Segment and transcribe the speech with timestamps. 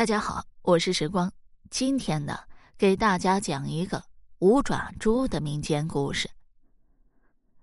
[0.00, 1.30] 大家好，我是时光。
[1.68, 2.38] 今天呢，
[2.78, 4.02] 给大家讲一个
[4.38, 6.30] 五爪猪的民间故事。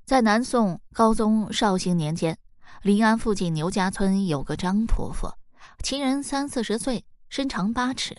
[0.06, 2.38] 在南宋高宗绍兴年间，
[2.84, 5.28] 临安附近牛家村有个张屠夫，
[5.82, 8.16] 其人三四十岁，身长八尺，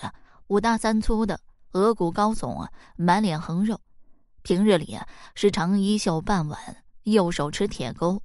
[0.49, 1.39] 五大三粗的，
[1.75, 2.67] 额骨高耸，
[2.97, 3.81] 满脸横肉。
[4.43, 5.07] 平日里啊，
[5.37, 6.59] 时常衣袖半挽，
[7.05, 8.21] 右手持铁钩，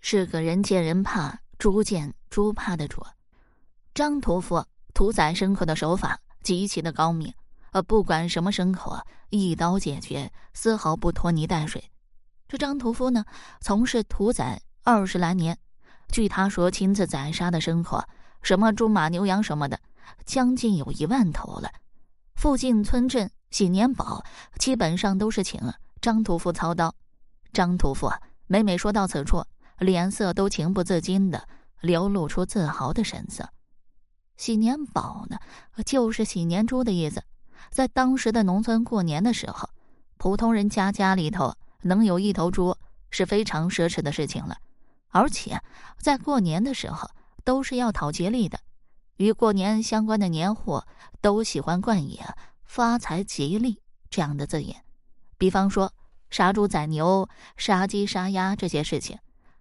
[0.00, 3.02] 是个人见人怕、猪见猪怕的主。
[3.94, 4.62] 张屠夫。
[5.02, 7.34] 屠宰牲口的手法极其的高明，
[7.72, 11.90] 呃，不管什么牲口啊，一刀解决，丝毫不拖泥带水。
[12.46, 13.24] 这张屠夫呢，
[13.60, 15.58] 从事屠宰二十来年，
[16.06, 18.00] 据他说，亲自宰杀的牲口，
[18.42, 19.80] 什么猪马牛羊什么的，
[20.24, 21.68] 将近有一万头了。
[22.36, 24.22] 附近村镇洗年宝，
[24.60, 25.60] 基本上都是请
[26.00, 26.94] 张屠夫操刀。
[27.52, 29.44] 张屠夫啊，每每说到此处，
[29.80, 31.48] 脸色都情不自禁的
[31.80, 33.48] 流露出自豪的神色。
[34.36, 35.38] 洗年宝呢，
[35.84, 37.22] 就是洗年猪的意思。
[37.70, 39.68] 在当时的农村过年的时候，
[40.16, 42.76] 普通人家家里头能有一头猪
[43.10, 44.56] 是非常奢侈的事情了。
[45.08, 45.60] 而且
[45.98, 47.10] 在过年的时候
[47.44, 48.58] 都是要讨吉利的，
[49.16, 50.86] 与过年相关的年货
[51.20, 52.20] 都喜欢冠以
[52.64, 54.84] “发财吉利”这样的字眼。
[55.38, 55.92] 比方说
[56.30, 59.18] 杀猪宰牛、杀鸡杀鸭这些事情，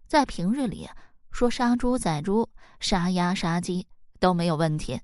[0.07, 0.89] 在平日里
[1.31, 3.87] 说杀猪宰猪、杀鸭杀鸡。
[4.21, 5.01] 都没有问题，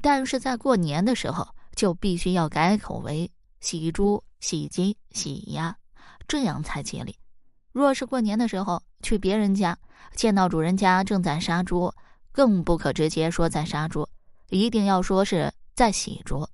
[0.00, 3.28] 但是在过年的时候就必须要改口为
[3.60, 5.76] 洗猪、洗鸡、洗鸭，
[6.28, 7.14] 这样才吉利。
[7.72, 9.76] 若是过年的时候去别人家
[10.14, 11.92] 见到主人家正在杀猪，
[12.30, 14.08] 更不可直接说在杀猪，
[14.50, 16.48] 一定要说是在洗猪，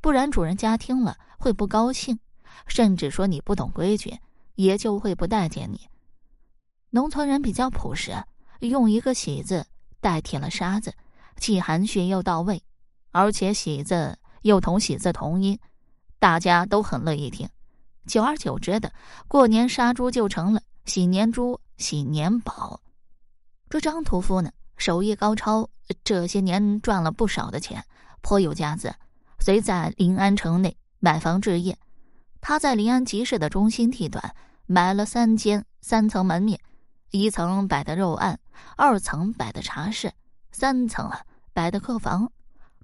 [0.00, 2.18] 不然主人家听了会不高兴，
[2.66, 4.18] 甚至说你不懂规矩，
[4.56, 5.88] 也就会不待见你。
[6.90, 8.12] 农村人比较朴实，
[8.58, 9.64] 用一个“喜”字
[10.00, 10.92] 代替了“杀”字。
[11.40, 12.62] 既含蓄又到位，
[13.10, 15.58] 而且“喜”字又同“喜”字同音，
[16.18, 17.48] 大家都很乐意听。
[18.06, 18.92] 久而久之的，
[19.26, 22.82] 过年杀猪就成了“喜年猪”“喜年宝”。
[23.70, 25.66] 这张屠夫呢，手艺高超，
[26.04, 27.82] 这些年赚了不少的钱，
[28.20, 28.94] 颇有家子，
[29.38, 31.78] 遂在临安城内买房置业。
[32.42, 34.34] 他在临安集市的中心地段
[34.66, 36.60] 买了三间三层门面，
[37.10, 38.38] 一层摆的肉案，
[38.76, 40.12] 二层摆的茶室，
[40.52, 41.24] 三层啊。
[41.52, 42.30] 摆的客房，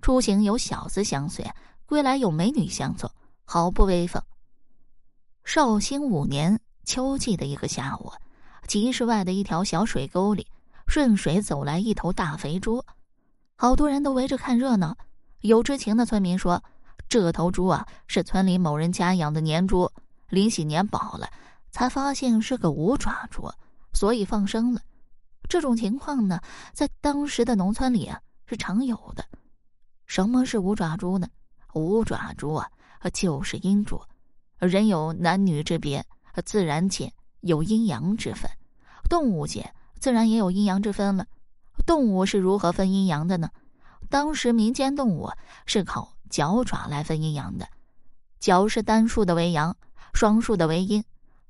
[0.02, 1.50] 出行有小子相随，
[1.86, 3.10] 归来有美女相送，
[3.44, 4.22] 毫不威风。
[5.44, 8.12] 绍兴五年秋季的一个下午，
[8.66, 10.46] 集市外的一条小水沟里，
[10.86, 12.84] 顺水走来一头大肥猪，
[13.54, 14.96] 好多人都围着看热闹。
[15.40, 16.62] 有知情的村民说，
[17.08, 19.90] 这头猪啊是村里某人家养的年猪，
[20.28, 21.30] 临喜年饱了，
[21.70, 23.48] 才发现是个五爪猪，
[23.92, 24.80] 所以放生了。
[25.48, 26.40] 这种情况呢，
[26.72, 28.20] 在当时的农村里啊。
[28.46, 29.24] 是常有的。
[30.06, 31.28] 什么是五爪猪呢？
[31.74, 32.70] 五爪猪啊，
[33.12, 34.00] 就是阴猪。
[34.58, 36.06] 人有男女之别，
[36.44, 38.50] 自然界有阴阳之分，
[39.10, 41.26] 动物界自然也有阴阳之分了。
[41.84, 43.50] 动物是如何分阴阳的呢？
[44.08, 45.30] 当时民间动物
[45.66, 47.68] 是靠脚爪来分阴阳的。
[48.38, 49.76] 脚是单数的为阳，
[50.14, 51.04] 双数的为阴，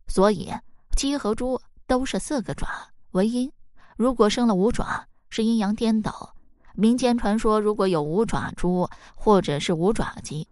[0.09, 0.53] 所以
[0.97, 2.69] 鸡和猪都是四个爪
[3.11, 3.53] 为阴。
[3.97, 6.35] 如果生了五爪，是阴阳颠倒。
[6.77, 10.47] 民间传说，如果有五爪猪或者是五爪鸡，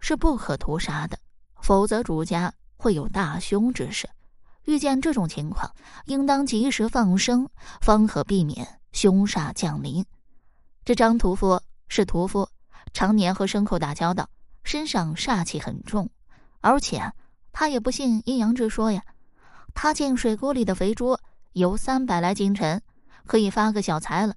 [0.00, 1.18] 是不可屠杀的，
[1.60, 4.08] 否则主家会有大凶之事。
[4.64, 5.70] 遇见这种情况，
[6.06, 7.48] 应当及时放生，
[7.82, 10.04] 方可避免凶煞降临。
[10.82, 12.48] 这张屠夫是屠夫，
[12.94, 14.28] 常年和牲口打交道，
[14.62, 16.08] 身上煞气很重，
[16.60, 17.12] 而且
[17.52, 19.02] 他也不信阴阳之说呀。
[19.74, 21.18] 他见水沟里的肥猪
[21.52, 22.80] 有三百来斤沉，
[23.26, 24.34] 可以发个小财了。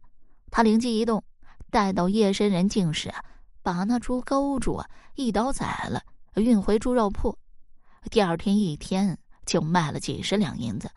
[0.50, 1.24] 他灵机一动，
[1.70, 3.14] 待到夜深人静时，
[3.62, 4.82] 把那猪勾住，
[5.16, 6.02] 一刀宰了，
[6.36, 7.38] 运回猪肉铺。
[8.10, 10.90] 第二天一天就卖了几十两银子。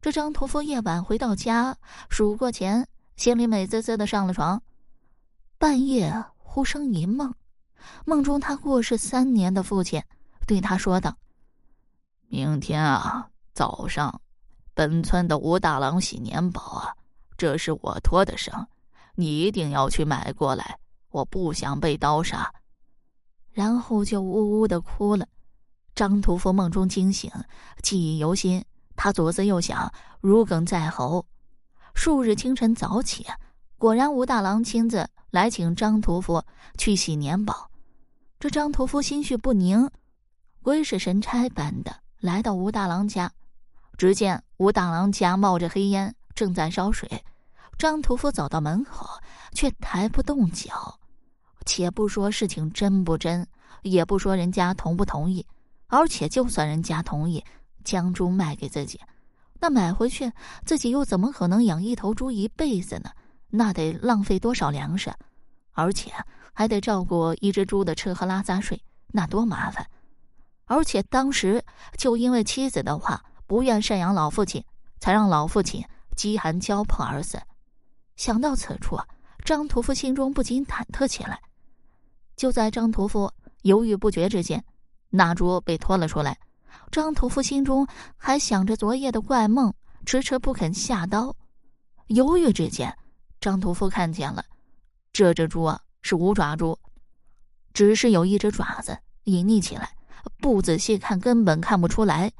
[0.00, 1.76] 这张屠夫夜晚回到家，
[2.08, 4.60] 数过钱，心里美滋滋的上了床。
[5.58, 7.32] 半夜忽生一梦，
[8.04, 10.02] 梦中他过世三年的父亲
[10.46, 11.16] 对他说道
[12.26, 14.20] ：“明天啊，早上，
[14.74, 16.96] 本村的吴大郎洗年宝啊。”
[17.42, 18.68] 这是我托的生，
[19.16, 20.78] 你一定要去买过来。
[21.10, 22.48] 我不想被刀杀，
[23.50, 25.26] 然后就呜呜的哭了。
[25.92, 27.28] 张屠夫梦中惊醒，
[27.82, 28.64] 记忆犹新。
[28.94, 31.26] 他左思右想，如鲠在喉。
[31.94, 33.26] 数日清晨早起，
[33.76, 36.44] 果然吴大郎亲自来请张屠夫
[36.78, 37.68] 去洗年宝。
[38.38, 39.90] 这张屠夫心绪不宁，
[40.62, 43.32] 鬼使神差般的来到吴大郎家，
[43.98, 47.24] 只见吴大郎家冒着黑烟，正在烧水。
[47.78, 49.06] 张屠夫走到门口，
[49.52, 50.98] 却抬不动脚。
[51.64, 53.46] 且不说事情真不真，
[53.82, 55.46] 也不说人家同不同意，
[55.86, 57.44] 而且就算人家同意
[57.84, 59.00] 将猪卖给自己，
[59.60, 60.32] 那买回去
[60.64, 63.10] 自己又怎么可能养一头猪一辈子呢？
[63.48, 65.12] 那得浪费多少粮食，
[65.72, 66.10] 而且
[66.52, 69.86] 还得照顾一只猪的吃喝拉撒睡，那多麻烦！
[70.64, 71.62] 而且当时
[71.98, 74.64] 就因为妻子的话不愿赡养老父亲，
[74.98, 75.84] 才让老父亲
[76.16, 77.40] 饥寒交迫而死。
[78.16, 78.98] 想到此处，
[79.44, 81.40] 张屠夫心中不禁忐忑起来。
[82.36, 83.30] 就在张屠夫
[83.62, 84.64] 犹豫不决之间，
[85.10, 86.38] 那猪被拖了出来。
[86.90, 87.86] 张屠夫心中
[88.16, 89.72] 还想着昨夜的怪梦，
[90.06, 91.34] 迟迟不肯下刀。
[92.08, 92.94] 犹豫之间，
[93.40, 94.44] 张屠夫看见了，
[95.12, 96.78] 这只猪啊是五爪猪，
[97.72, 99.94] 只是有一只爪子隐匿起来，
[100.38, 102.30] 不仔细看根本看不出来。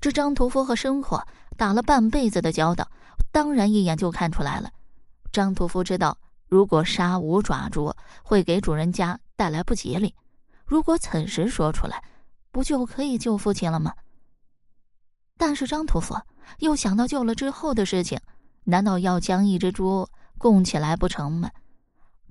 [0.00, 1.26] 这张屠夫和生火
[1.56, 2.90] 打了半辈子的交道，
[3.32, 4.70] 当然一眼就看出来了。
[5.32, 6.18] 张屠夫知道。
[6.50, 10.14] 如果杀无爪猪会给主人家带来不吉利，
[10.64, 12.02] 如果此时说出来，
[12.50, 13.92] 不就可以救父亲了吗？
[15.36, 16.16] 但是张屠夫
[16.60, 18.18] 又想到救了之后的事情，
[18.64, 20.08] 难道要将一只猪
[20.38, 21.50] 供起来不成吗？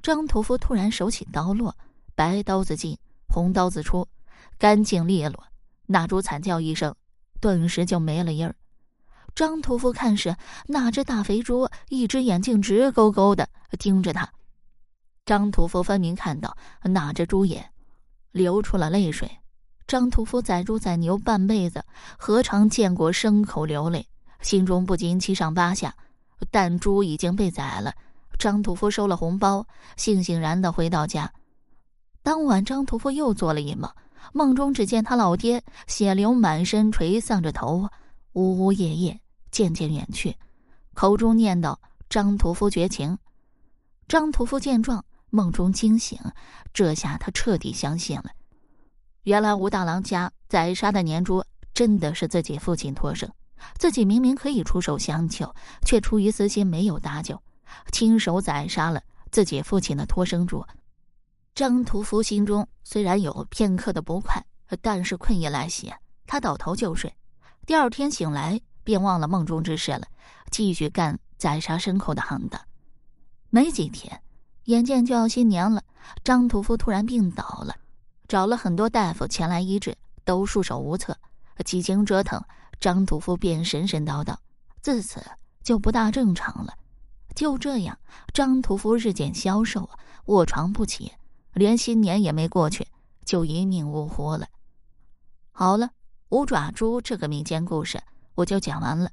[0.02, 1.78] 张屠夫突然手起刀落，
[2.16, 2.98] 白刀子进，
[3.28, 4.08] 红刀子出，
[4.58, 5.44] 干净利落。
[5.86, 6.96] 那猪惨叫一声，
[7.40, 8.56] 顿时就没了音儿。
[9.36, 10.36] 张屠夫看是
[10.66, 13.48] 那只大肥猪，一只眼睛直勾勾的
[13.80, 14.28] 盯着他。
[15.26, 17.70] 张屠夫分明看到那只猪眼
[18.32, 19.30] 流出了泪水。
[19.86, 21.84] 张屠夫宰猪宰牛半辈子，
[22.18, 24.06] 何尝见过牲口流泪？
[24.42, 25.94] 心中不禁七上八下。
[26.52, 27.94] 但猪已经被宰了，
[28.38, 29.66] 张屠夫收了红包，
[29.98, 31.32] 悻悻然的回到家。
[32.22, 33.90] 当晚，张屠夫又做了一梦，
[34.34, 37.90] 梦中只见他老爹血流满身，垂丧着头，
[38.38, 39.20] 呜呜咽咽。
[39.50, 40.38] 渐渐远去，
[40.94, 41.76] 口中念叨
[42.10, 43.18] ：“张屠夫绝情。”
[44.08, 46.20] 张屠夫见状，梦中惊醒，
[46.74, 48.26] 这下他彻底相信了。
[49.24, 51.44] 原来吴大郎家宰杀的年猪
[51.74, 53.28] 真的是自己父亲托生，
[53.80, 55.52] 自己明明可以出手相救，
[55.84, 57.42] 却出于私心没有搭救，
[57.92, 59.02] 亲手宰杀了
[59.32, 60.64] 自己父亲的托生猪。
[61.56, 64.46] 张屠夫心中虽然有片刻的不快，
[64.82, 65.92] 但是困意来袭，
[66.28, 67.12] 他倒头就睡。
[67.68, 68.60] 第二天醒来。
[68.88, 70.08] 便忘了梦中之事了，
[70.50, 72.62] 继续干宰杀牲口的行当。
[73.50, 74.24] 没几天，
[74.64, 75.84] 眼见就要新年了，
[76.24, 77.76] 张屠夫突然病倒了，
[78.30, 79.94] 找了很多大夫前来医治，
[80.24, 81.18] 都束手无策。
[81.66, 82.42] 几经折腾，
[82.80, 84.38] 张屠夫便神神叨叨，
[84.80, 85.22] 自此
[85.62, 86.74] 就不大正常了。
[87.36, 88.00] 就这样，
[88.34, 89.90] 张屠夫日渐消瘦，
[90.28, 91.12] 卧床不起，
[91.52, 92.88] 连新年也没过去，
[93.26, 94.48] 就一命呜呼了。
[95.52, 95.90] 好了，
[96.30, 98.02] 五爪猪这个民间故事。
[98.36, 99.10] 我就讲完了。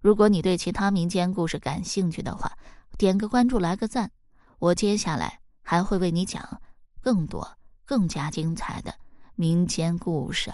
[0.00, 2.52] 如果你对其他民间故事感兴趣的话，
[2.98, 4.10] 点个关注，来个赞。
[4.58, 6.60] 我接下来还会为你讲
[7.00, 8.94] 更多、更加精彩的
[9.34, 10.52] 民间故事。